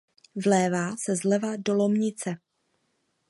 [0.43, 2.31] Vlévá se zleva do Lomnice.